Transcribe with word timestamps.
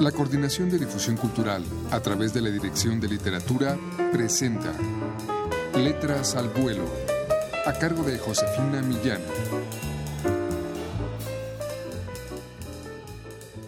La 0.00 0.12
Coordinación 0.12 0.68
de 0.68 0.78
Difusión 0.78 1.16
Cultural, 1.16 1.64
a 1.90 2.00
través 2.00 2.34
de 2.34 2.42
la 2.42 2.50
Dirección 2.50 3.00
de 3.00 3.08
Literatura, 3.08 3.78
presenta 4.12 4.74
Letras 5.74 6.36
al 6.36 6.50
Vuelo, 6.50 6.84
a 7.64 7.72
cargo 7.72 8.02
de 8.02 8.18
Josefina 8.18 8.82
Millán. 8.82 9.22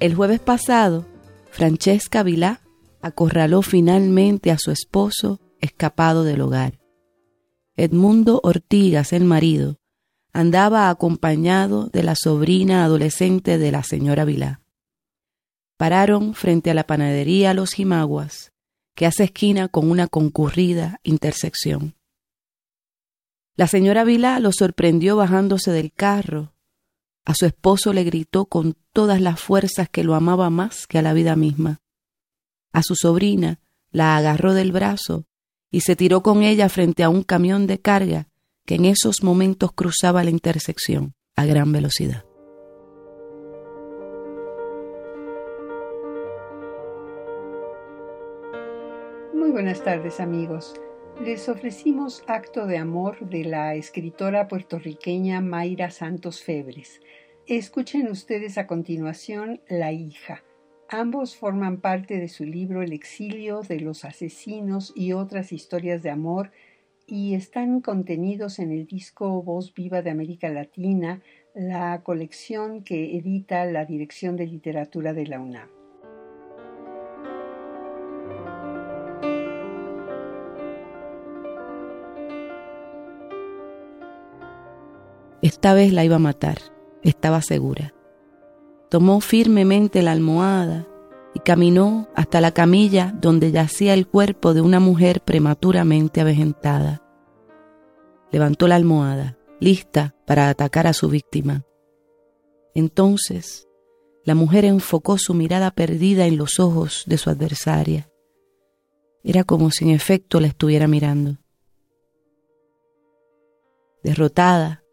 El 0.00 0.14
jueves 0.14 0.40
pasado, 0.40 1.04
Francesca 1.50 2.22
Vilá 2.22 2.62
acorraló 3.02 3.60
finalmente 3.60 4.50
a 4.50 4.56
su 4.58 4.70
esposo 4.70 5.40
escapado 5.60 6.24
del 6.24 6.40
hogar. 6.40 6.80
Edmundo 7.76 8.40
Ortigas, 8.42 9.12
el 9.12 9.24
marido, 9.24 9.76
andaba 10.32 10.88
acompañado 10.88 11.88
de 11.88 12.02
la 12.02 12.14
sobrina 12.16 12.82
adolescente 12.82 13.58
de 13.58 13.72
la 13.72 13.82
señora 13.82 14.24
Vilá. 14.24 14.63
Pararon 15.76 16.34
frente 16.34 16.70
a 16.70 16.74
la 16.74 16.86
panadería 16.86 17.54
Los 17.54 17.72
Jimaguas, 17.72 18.52
que 18.94 19.06
hace 19.06 19.24
esquina 19.24 19.68
con 19.68 19.90
una 19.90 20.06
concurrida 20.06 21.00
intersección. 21.02 21.96
La 23.56 23.66
señora 23.66 24.04
Vilá 24.04 24.40
lo 24.40 24.52
sorprendió 24.52 25.16
bajándose 25.16 25.70
del 25.70 25.92
carro. 25.92 26.54
A 27.24 27.34
su 27.34 27.46
esposo 27.46 27.92
le 27.92 28.04
gritó 28.04 28.46
con 28.46 28.76
todas 28.92 29.20
las 29.20 29.40
fuerzas 29.40 29.88
que 29.88 30.04
lo 30.04 30.14
amaba 30.14 30.50
más 30.50 30.86
que 30.86 30.98
a 30.98 31.02
la 31.02 31.12
vida 31.12 31.36
misma. 31.36 31.80
A 32.72 32.82
su 32.82 32.96
sobrina 32.96 33.60
la 33.90 34.16
agarró 34.16 34.54
del 34.54 34.72
brazo 34.72 35.26
y 35.70 35.80
se 35.80 35.96
tiró 35.96 36.22
con 36.22 36.42
ella 36.42 36.68
frente 36.68 37.02
a 37.02 37.08
un 37.08 37.22
camión 37.22 37.66
de 37.66 37.80
carga 37.80 38.28
que 38.66 38.76
en 38.76 38.84
esos 38.84 39.22
momentos 39.22 39.72
cruzaba 39.72 40.24
la 40.24 40.30
intersección 40.30 41.14
a 41.36 41.44
gran 41.46 41.72
velocidad. 41.72 42.24
Buenas 49.54 49.84
tardes 49.84 50.18
amigos. 50.18 50.74
Les 51.24 51.48
ofrecimos 51.48 52.24
Acto 52.26 52.66
de 52.66 52.76
Amor 52.76 53.20
de 53.30 53.44
la 53.44 53.76
escritora 53.76 54.48
puertorriqueña 54.48 55.40
Mayra 55.40 55.92
Santos 55.92 56.42
Febres. 56.42 57.00
Escuchen 57.46 58.08
ustedes 58.08 58.58
a 58.58 58.66
continuación 58.66 59.60
La 59.68 59.92
hija 59.92 60.42
Ambos 60.88 61.36
forman 61.36 61.80
parte 61.80 62.18
de 62.18 62.26
su 62.26 62.44
libro 62.44 62.82
El 62.82 62.92
exilio 62.92 63.60
de 63.60 63.78
los 63.78 64.04
asesinos 64.04 64.92
y 64.96 65.12
otras 65.12 65.52
historias 65.52 66.02
de 66.02 66.10
amor 66.10 66.50
y 67.06 67.34
están 67.34 67.80
contenidos 67.80 68.58
en 68.58 68.72
el 68.72 68.86
disco 68.86 69.40
Voz 69.40 69.72
Viva 69.72 70.02
de 70.02 70.10
América 70.10 70.48
Latina, 70.48 71.22
la 71.54 72.02
colección 72.02 72.82
que 72.82 73.16
edita 73.16 73.64
la 73.66 73.84
Dirección 73.84 74.34
de 74.34 74.48
Literatura 74.48 75.12
de 75.12 75.26
la 75.28 75.38
UNAM. 75.38 75.73
Esta 85.42 85.74
vez 85.74 85.92
la 85.92 86.04
iba 86.04 86.16
a 86.16 86.20
matar, 86.20 86.58
estaba 87.02 87.42
segura 87.42 87.94
tomó 88.94 89.20
firmemente 89.20 90.02
la 90.02 90.12
almohada 90.12 90.86
y 91.34 91.40
caminó 91.40 92.06
hasta 92.14 92.40
la 92.40 92.52
camilla 92.52 93.12
donde 93.20 93.50
yacía 93.50 93.92
el 93.92 94.06
cuerpo 94.06 94.54
de 94.54 94.60
una 94.60 94.78
mujer 94.78 95.20
prematuramente 95.20 96.20
avejentada. 96.20 97.02
Levantó 98.30 98.68
la 98.68 98.76
almohada, 98.76 99.36
lista 99.58 100.14
para 100.28 100.48
atacar 100.48 100.86
a 100.86 100.92
su 100.92 101.08
víctima. 101.08 101.64
Entonces, 102.72 103.66
la 104.24 104.36
mujer 104.36 104.64
enfocó 104.64 105.18
su 105.18 105.34
mirada 105.34 105.72
perdida 105.72 106.26
en 106.26 106.36
los 106.36 106.60
ojos 106.60 107.02
de 107.06 107.18
su 107.18 107.30
adversaria. 107.30 108.08
Era 109.24 109.42
como 109.42 109.72
si 109.72 109.86
en 109.86 109.90
efecto 109.90 110.38
la 110.38 110.46
estuviera 110.46 110.86
mirando. 110.86 111.38
Derrotada, 114.04 114.83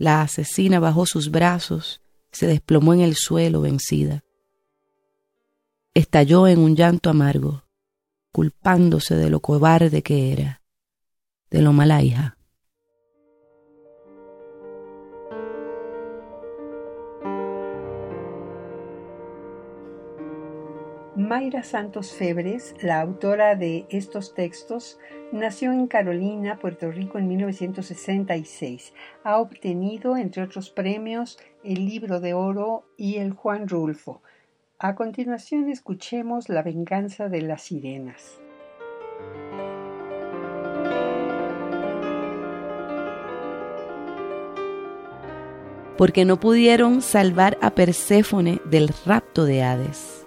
la 0.00 0.22
asesina 0.22 0.80
bajó 0.80 1.04
sus 1.04 1.30
brazos 1.30 2.00
se 2.32 2.46
desplomó 2.46 2.94
en 2.94 3.02
el 3.02 3.16
suelo 3.16 3.60
vencida. 3.60 4.24
Estalló 5.92 6.48
en 6.48 6.58
un 6.58 6.74
llanto 6.74 7.10
amargo, 7.10 7.64
culpándose 8.32 9.14
de 9.14 9.28
lo 9.28 9.40
cobarde 9.40 10.02
que 10.02 10.32
era, 10.32 10.62
de 11.50 11.60
lo 11.60 11.74
mala 11.74 12.02
hija. 12.02 12.38
Mayra 21.20 21.62
Santos 21.62 22.12
Febres, 22.14 22.74
la 22.80 22.98
autora 22.98 23.54
de 23.54 23.84
estos 23.90 24.32
textos, 24.32 24.98
nació 25.32 25.70
en 25.70 25.86
Carolina, 25.86 26.58
Puerto 26.58 26.90
Rico 26.90 27.18
en 27.18 27.28
1966. 27.28 28.94
Ha 29.22 29.38
obtenido, 29.38 30.16
entre 30.16 30.42
otros 30.42 30.70
premios, 30.70 31.38
el 31.62 31.84
Libro 31.84 32.20
de 32.20 32.32
Oro 32.32 32.86
y 32.96 33.16
el 33.16 33.32
Juan 33.32 33.68
Rulfo. 33.68 34.22
A 34.78 34.94
continuación 34.94 35.68
escuchemos 35.68 36.48
La 36.48 36.62
venganza 36.62 37.28
de 37.28 37.42
las 37.42 37.62
sirenas. 37.62 38.40
Porque 45.98 46.24
no 46.24 46.40
pudieron 46.40 47.02
salvar 47.02 47.58
a 47.60 47.72
Perséfone 47.74 48.58
del 48.64 48.88
rapto 49.04 49.44
de 49.44 49.62
Hades 49.62 50.19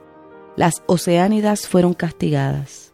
las 0.56 0.84
oceánidas 0.86 1.68
fueron 1.68 1.94
castigadas. 1.94 2.94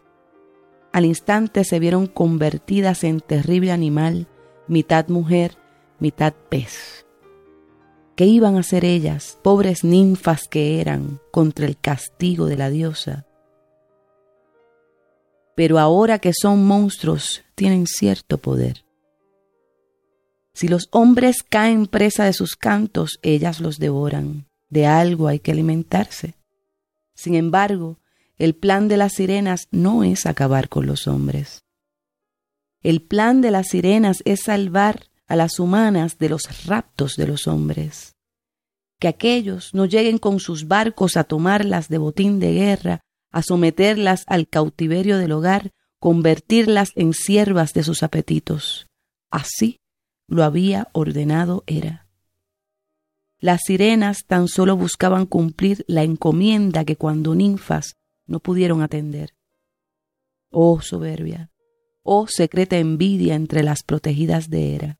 Al 0.92 1.04
instante 1.04 1.64
se 1.64 1.78
vieron 1.78 2.06
convertidas 2.06 3.04
en 3.04 3.20
terrible 3.20 3.70
animal, 3.70 4.26
mitad 4.66 5.08
mujer, 5.08 5.56
mitad 5.98 6.32
pez. 6.48 7.06
¿Qué 8.16 8.26
iban 8.26 8.56
a 8.56 8.60
hacer 8.60 8.84
ellas, 8.84 9.38
pobres 9.42 9.84
ninfas 9.84 10.48
que 10.48 10.80
eran, 10.80 11.20
contra 11.30 11.66
el 11.66 11.78
castigo 11.78 12.46
de 12.46 12.56
la 12.56 12.70
diosa? 12.70 13.26
Pero 15.54 15.78
ahora 15.78 16.18
que 16.18 16.32
son 16.34 16.66
monstruos, 16.66 17.42
tienen 17.54 17.86
cierto 17.86 18.38
poder. 18.38 18.84
Si 20.54 20.68
los 20.68 20.88
hombres 20.90 21.42
caen 21.42 21.86
presa 21.86 22.24
de 22.24 22.32
sus 22.32 22.56
cantos, 22.56 23.18
ellas 23.22 23.60
los 23.60 23.78
devoran. 23.78 24.46
De 24.68 24.86
algo 24.86 25.28
hay 25.28 25.38
que 25.38 25.52
alimentarse. 25.52 26.39
Sin 27.20 27.34
embargo, 27.34 27.98
el 28.38 28.54
plan 28.54 28.88
de 28.88 28.96
las 28.96 29.12
sirenas 29.12 29.68
no 29.70 30.04
es 30.04 30.24
acabar 30.24 30.70
con 30.70 30.86
los 30.86 31.06
hombres. 31.06 31.64
El 32.82 33.02
plan 33.02 33.42
de 33.42 33.50
las 33.50 33.68
sirenas 33.68 34.22
es 34.24 34.44
salvar 34.44 35.10
a 35.26 35.36
las 35.36 35.60
humanas 35.60 36.16
de 36.16 36.30
los 36.30 36.64
raptos 36.64 37.16
de 37.16 37.26
los 37.26 37.46
hombres. 37.46 38.14
Que 38.98 39.08
aquellos 39.08 39.74
no 39.74 39.84
lleguen 39.84 40.16
con 40.16 40.40
sus 40.40 40.66
barcos 40.66 41.18
a 41.18 41.24
tomarlas 41.24 41.90
de 41.90 41.98
botín 41.98 42.40
de 42.40 42.54
guerra, 42.54 43.00
a 43.30 43.42
someterlas 43.42 44.24
al 44.26 44.48
cautiverio 44.48 45.18
del 45.18 45.32
hogar, 45.32 45.72
convertirlas 45.98 46.92
en 46.94 47.12
siervas 47.12 47.74
de 47.74 47.82
sus 47.82 48.02
apetitos. 48.02 48.86
Así 49.30 49.76
lo 50.26 50.42
había 50.42 50.88
ordenado 50.94 51.64
Hera. 51.66 52.09
Las 53.40 53.62
sirenas 53.64 54.24
tan 54.26 54.48
solo 54.48 54.76
buscaban 54.76 55.26
cumplir 55.26 55.84
la 55.88 56.02
encomienda 56.02 56.84
que 56.84 56.96
cuando 56.96 57.34
ninfas 57.34 57.96
no 58.26 58.40
pudieron 58.40 58.82
atender. 58.82 59.34
Oh 60.50 60.80
soberbia, 60.80 61.50
oh 62.02 62.26
secreta 62.28 62.76
envidia 62.76 63.34
entre 63.34 63.62
las 63.62 63.82
protegidas 63.82 64.50
de 64.50 64.74
Hera. 64.74 64.98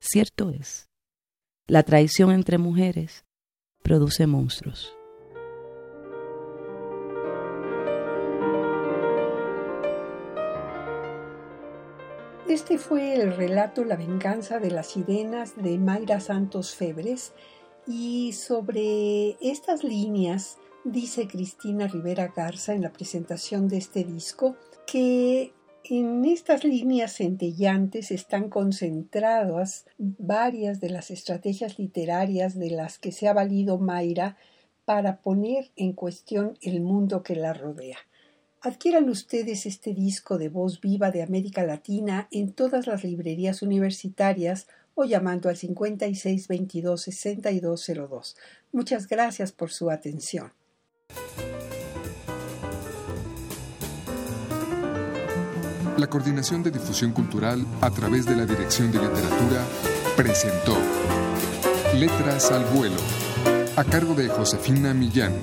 Cierto 0.00 0.50
es, 0.50 0.90
la 1.66 1.82
traición 1.82 2.30
entre 2.30 2.58
mujeres 2.58 3.24
produce 3.82 4.26
monstruos. 4.26 4.93
Este 12.48 12.76
fue 12.76 13.14
el 13.14 13.34
relato 13.34 13.84
La 13.84 13.96
venganza 13.96 14.58
de 14.58 14.70
las 14.70 14.88
sirenas 14.88 15.56
de 15.56 15.78
Mayra 15.78 16.20
Santos 16.20 16.74
Febres 16.74 17.32
y 17.86 18.34
sobre 18.34 19.38
estas 19.40 19.82
líneas 19.82 20.58
dice 20.84 21.26
Cristina 21.26 21.86
Rivera 21.86 22.34
Garza 22.36 22.74
en 22.74 22.82
la 22.82 22.92
presentación 22.92 23.66
de 23.68 23.78
este 23.78 24.04
disco 24.04 24.56
que 24.86 25.54
en 25.84 26.26
estas 26.26 26.64
líneas 26.64 27.14
centellantes 27.14 28.10
están 28.10 28.50
concentradas 28.50 29.86
varias 29.96 30.80
de 30.80 30.90
las 30.90 31.10
estrategias 31.10 31.78
literarias 31.78 32.58
de 32.58 32.70
las 32.70 32.98
que 32.98 33.12
se 33.12 33.26
ha 33.26 33.32
valido 33.32 33.78
Mayra 33.78 34.36
para 34.84 35.22
poner 35.22 35.70
en 35.76 35.94
cuestión 35.94 36.58
el 36.60 36.82
mundo 36.82 37.22
que 37.22 37.36
la 37.36 37.54
rodea. 37.54 37.96
Adquieran 38.64 39.08
ustedes 39.10 39.66
este 39.66 39.92
disco 39.92 40.38
de 40.38 40.48
voz 40.48 40.80
viva 40.80 41.10
de 41.10 41.22
América 41.22 41.64
Latina 41.64 42.28
en 42.30 42.54
todas 42.54 42.86
las 42.86 43.04
librerías 43.04 43.60
universitarias 43.60 44.68
o 44.94 45.04
llamando 45.04 45.50
al 45.50 45.56
5622-6202. 45.56 48.36
Muchas 48.72 49.06
gracias 49.06 49.52
por 49.52 49.70
su 49.70 49.90
atención. 49.90 50.54
La 55.98 56.06
Coordinación 56.06 56.62
de 56.62 56.70
Difusión 56.70 57.12
Cultural 57.12 57.66
a 57.82 57.90
través 57.90 58.24
de 58.24 58.34
la 58.34 58.46
Dirección 58.46 58.90
de 58.90 58.98
Literatura 58.98 59.62
presentó 60.16 60.78
Letras 61.98 62.50
al 62.50 62.64
Vuelo 62.64 62.96
a 63.76 63.84
cargo 63.84 64.14
de 64.14 64.28
Josefina 64.28 64.94
Millán. 64.94 65.34